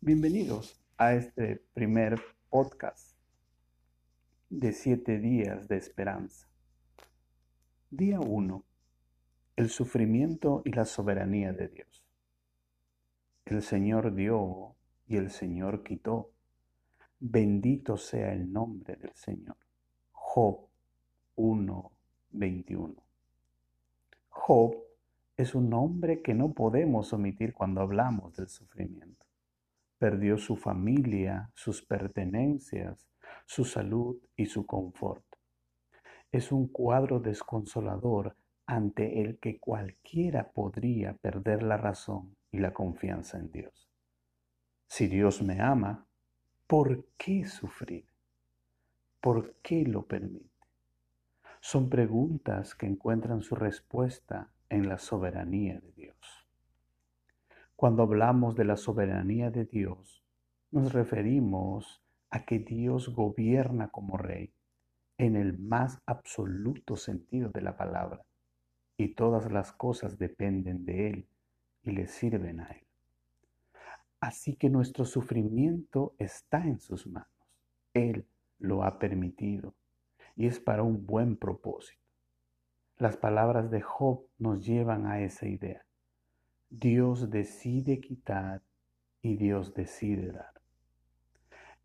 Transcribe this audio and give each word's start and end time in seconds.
Bienvenidos 0.00 0.80
a 0.96 1.14
este 1.14 1.56
primer 1.74 2.20
podcast 2.50 3.16
de 4.48 4.72
siete 4.72 5.18
días 5.18 5.66
de 5.66 5.76
esperanza. 5.76 6.48
Día 7.90 8.20
1. 8.20 8.64
El 9.56 9.70
sufrimiento 9.70 10.62
y 10.64 10.70
la 10.70 10.84
soberanía 10.84 11.52
de 11.52 11.66
Dios. 11.66 12.06
El 13.44 13.60
Señor 13.60 14.14
dio 14.14 14.76
y 15.08 15.16
el 15.16 15.32
Señor 15.32 15.82
quitó. 15.82 16.30
Bendito 17.18 17.96
sea 17.96 18.32
el 18.32 18.52
nombre 18.52 18.94
del 18.94 19.12
Señor. 19.16 19.56
Job 20.12 20.68
1, 21.34 21.92
21. 22.30 22.94
Job 24.28 24.76
es 25.36 25.56
un 25.56 25.68
nombre 25.68 26.22
que 26.22 26.34
no 26.34 26.52
podemos 26.52 27.12
omitir 27.12 27.52
cuando 27.52 27.80
hablamos 27.80 28.36
del 28.36 28.46
sufrimiento 28.46 29.27
perdió 29.98 30.38
su 30.38 30.56
familia, 30.56 31.50
sus 31.54 31.82
pertenencias, 31.82 33.08
su 33.46 33.64
salud 33.64 34.16
y 34.36 34.46
su 34.46 34.66
confort. 34.66 35.24
Es 36.30 36.52
un 36.52 36.68
cuadro 36.68 37.20
desconsolador 37.20 38.36
ante 38.66 39.22
el 39.22 39.38
que 39.38 39.58
cualquiera 39.58 40.50
podría 40.50 41.14
perder 41.14 41.62
la 41.62 41.76
razón 41.76 42.36
y 42.50 42.58
la 42.58 42.72
confianza 42.72 43.38
en 43.38 43.50
Dios. 43.50 43.90
Si 44.86 45.06
Dios 45.06 45.42
me 45.42 45.60
ama, 45.60 46.06
¿por 46.66 47.06
qué 47.16 47.46
sufrir? 47.46 48.06
¿Por 49.20 49.54
qué 49.62 49.84
lo 49.84 50.06
permite? 50.06 50.48
Son 51.60 51.88
preguntas 51.88 52.74
que 52.74 52.86
encuentran 52.86 53.42
su 53.42 53.54
respuesta 53.54 54.52
en 54.68 54.88
la 54.88 54.98
soberanía 54.98 55.80
de 55.80 55.92
Dios. 55.92 55.97
Cuando 57.78 58.02
hablamos 58.02 58.56
de 58.56 58.64
la 58.64 58.76
soberanía 58.76 59.52
de 59.52 59.64
Dios, 59.64 60.24
nos 60.72 60.92
referimos 60.92 62.02
a 62.28 62.44
que 62.44 62.58
Dios 62.58 63.14
gobierna 63.14 63.90
como 63.90 64.16
rey 64.16 64.52
en 65.16 65.36
el 65.36 65.56
más 65.56 66.02
absoluto 66.04 66.96
sentido 66.96 67.50
de 67.50 67.60
la 67.60 67.76
palabra, 67.76 68.24
y 68.96 69.14
todas 69.14 69.52
las 69.52 69.70
cosas 69.70 70.18
dependen 70.18 70.84
de 70.84 71.10
Él 71.10 71.28
y 71.84 71.92
le 71.92 72.08
sirven 72.08 72.58
a 72.58 72.66
Él. 72.66 72.84
Así 74.18 74.56
que 74.56 74.70
nuestro 74.70 75.04
sufrimiento 75.04 76.16
está 76.18 76.66
en 76.66 76.80
sus 76.80 77.06
manos. 77.06 77.30
Él 77.94 78.26
lo 78.58 78.82
ha 78.82 78.98
permitido 78.98 79.72
y 80.34 80.48
es 80.48 80.58
para 80.58 80.82
un 80.82 81.06
buen 81.06 81.36
propósito. 81.36 82.02
Las 82.96 83.16
palabras 83.16 83.70
de 83.70 83.82
Job 83.82 84.26
nos 84.36 84.66
llevan 84.66 85.06
a 85.06 85.20
esa 85.20 85.46
idea. 85.46 85.84
Dios 86.70 87.30
decide 87.30 87.98
quitar 87.98 88.62
y 89.22 89.36
Dios 89.36 89.72
decide 89.72 90.32
dar. 90.32 90.52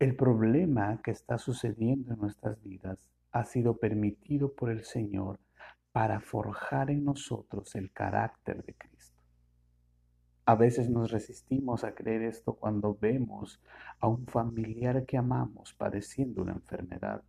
El 0.00 0.16
problema 0.16 1.00
que 1.00 1.12
está 1.12 1.38
sucediendo 1.38 2.12
en 2.12 2.20
nuestras 2.20 2.60
vidas 2.60 3.08
ha 3.30 3.44
sido 3.44 3.76
permitido 3.76 4.52
por 4.52 4.70
el 4.70 4.84
Señor 4.84 5.38
para 5.92 6.18
forjar 6.18 6.90
en 6.90 7.04
nosotros 7.04 7.76
el 7.76 7.92
carácter 7.92 8.64
de 8.64 8.74
Cristo. 8.74 9.22
A 10.44 10.56
veces 10.56 10.90
nos 10.90 11.12
resistimos 11.12 11.84
a 11.84 11.94
creer 11.94 12.22
esto 12.22 12.54
cuando 12.54 12.98
vemos 13.00 13.62
a 14.00 14.08
un 14.08 14.26
familiar 14.26 15.06
que 15.06 15.16
amamos 15.16 15.72
padeciendo 15.72 16.42
una 16.42 16.52
enfermedad 16.52 17.22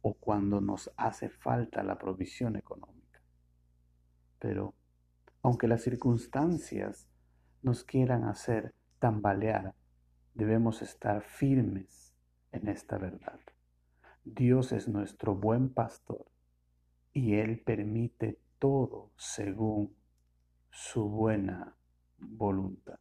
o 0.00 0.14
cuando 0.14 0.62
nos 0.62 0.90
hace 0.96 1.28
falta 1.28 1.82
la 1.82 1.98
provisión 1.98 2.56
económica. 2.56 3.20
Pero 4.38 4.74
aunque 5.42 5.68
las 5.68 5.82
circunstancias 5.82 7.08
nos 7.62 7.84
quieran 7.84 8.24
hacer 8.24 8.74
tambalear, 8.98 9.74
debemos 10.34 10.82
estar 10.82 11.22
firmes 11.22 12.14
en 12.52 12.68
esta 12.68 12.98
verdad. 12.98 13.40
Dios 14.24 14.72
es 14.72 14.88
nuestro 14.88 15.34
buen 15.34 15.72
pastor 15.72 16.26
y 17.12 17.34
Él 17.34 17.60
permite 17.60 18.38
todo 18.58 19.10
según 19.16 19.94
su 20.70 21.08
buena 21.08 21.74
voluntad. 22.18 22.98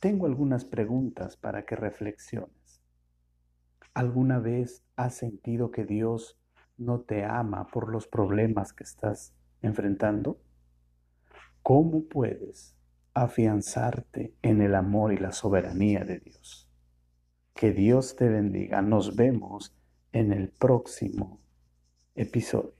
Tengo 0.00 0.26
algunas 0.26 0.64
preguntas 0.64 1.36
para 1.36 1.64
que 1.64 1.74
reflexiones. 1.74 2.82
¿Alguna 3.94 4.38
vez 4.38 4.84
has 4.94 5.14
sentido 5.14 5.70
que 5.70 5.84
Dios 5.84 6.38
no 6.76 7.00
te 7.00 7.24
ama 7.24 7.66
por 7.66 7.90
los 7.90 8.06
problemas 8.06 8.72
que 8.72 8.84
estás 8.84 9.34
enfrentando? 9.62 10.38
¿Cómo 11.68 12.04
puedes 12.04 12.76
afianzarte 13.12 14.36
en 14.40 14.62
el 14.62 14.76
amor 14.76 15.12
y 15.12 15.16
la 15.16 15.32
soberanía 15.32 16.04
de 16.04 16.20
Dios? 16.20 16.70
Que 17.54 17.72
Dios 17.72 18.14
te 18.14 18.28
bendiga. 18.28 18.82
Nos 18.82 19.16
vemos 19.16 19.74
en 20.12 20.32
el 20.32 20.48
próximo 20.48 21.40
episodio. 22.14 22.76